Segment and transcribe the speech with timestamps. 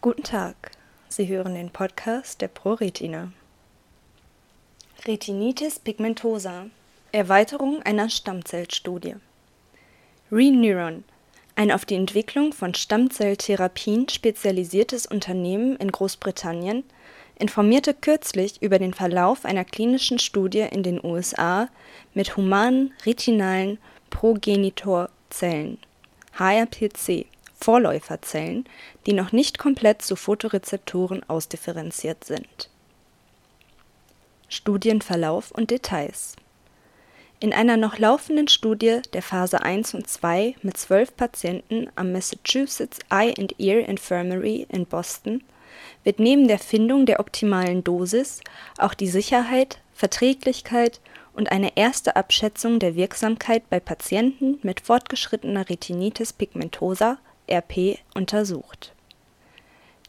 [0.00, 0.70] Guten Tag,
[1.08, 3.32] Sie hören den Podcast der ProRetina.
[5.04, 6.66] Retinitis pigmentosa.
[7.10, 9.16] Erweiterung einer Stammzellstudie.
[10.30, 11.02] Reneuron,
[11.56, 16.84] ein auf die Entwicklung von Stammzelltherapien spezialisiertes Unternehmen in Großbritannien,
[17.36, 21.68] informierte kürzlich über den Verlauf einer klinischen Studie in den USA
[22.14, 23.78] mit humanen retinalen
[24.10, 25.78] Progenitorzellen
[26.38, 27.26] (HRPC)
[27.60, 28.64] Vorläuferzellen,
[29.06, 32.70] die noch nicht komplett zu Photorezeptoren ausdifferenziert sind.
[34.48, 36.36] Studienverlauf und Details
[37.40, 43.00] In einer noch laufenden Studie der Phase 1 und 2 mit zwölf Patienten am Massachusetts
[43.10, 45.42] Eye and Ear Infirmary in Boston
[46.04, 48.40] wird neben der Findung der optimalen Dosis
[48.78, 51.00] auch die Sicherheit, Verträglichkeit
[51.34, 57.18] und eine erste Abschätzung der Wirksamkeit bei Patienten mit fortgeschrittener Retinitis pigmentosa
[57.50, 58.92] (RP) untersucht.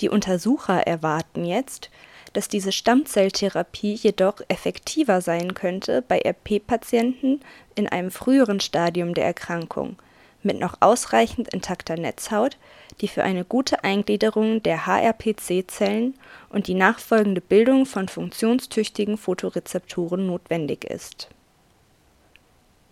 [0.00, 1.90] Die Untersucher erwarten jetzt,
[2.32, 7.40] dass diese Stammzelltherapie jedoch effektiver sein könnte bei RP-Patienten
[7.74, 9.96] in einem früheren Stadium der Erkrankung
[10.42, 12.56] mit noch ausreichend intakter Netzhaut,
[13.00, 16.14] die für eine gute Eingliederung der HRPC-Zellen
[16.48, 21.28] und die nachfolgende Bildung von funktionstüchtigen Photorezeptoren notwendig ist.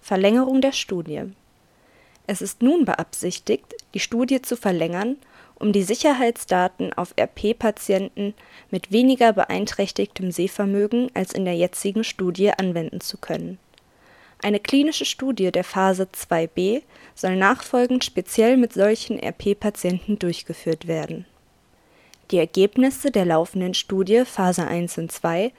[0.00, 1.22] Verlängerung der Studie
[2.26, 5.16] Es ist nun beabsichtigt, die Studie zu verlängern,
[5.54, 8.34] um die Sicherheitsdaten auf RP-Patienten
[8.70, 13.58] mit weniger beeinträchtigtem Sehvermögen als in der jetzigen Studie anwenden zu können.
[14.40, 16.82] Eine klinische Studie der Phase 2b
[17.16, 21.26] soll nachfolgend speziell mit solchen RP-Patienten durchgeführt werden.
[22.30, 25.50] Die Ergebnisse der laufenden Studie Phase 1 und 2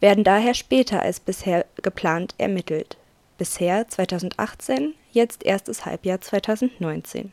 [0.00, 2.98] werden daher später als bisher geplant ermittelt
[3.38, 7.32] (bisher 2018, jetzt erstes Halbjahr 2019).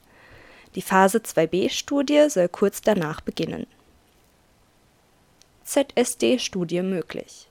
[0.76, 3.68] Die Phase 2b-Studie soll kurz danach beginnen.
[5.64, 7.48] ZSD-Studie möglich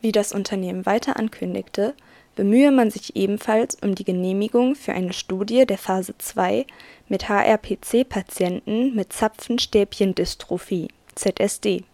[0.00, 1.94] Wie das Unternehmen weiter ankündigte
[2.34, 6.66] bemühe man sich ebenfalls um die Genehmigung für eine Studie der Phase 2
[7.08, 11.84] mit HRPC-Patienten mit Zapfenstäbchen-Dystrophie (ZSD).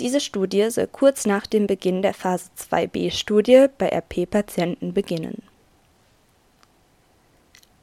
[0.00, 5.42] Diese Studie soll kurz nach dem Beginn der Phase 2b-Studie bei RP-Patienten beginnen.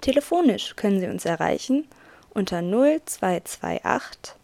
[0.00, 1.86] Telefonisch können Sie uns erreichen
[2.34, 4.34] unter 0228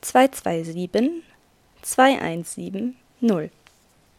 [0.00, 1.22] 227
[1.82, 3.50] 217 0.